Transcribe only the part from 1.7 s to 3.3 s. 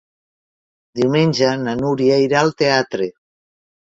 Núria irà al teatre.